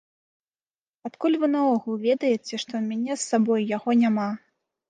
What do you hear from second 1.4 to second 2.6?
вы наогул ведаеце, што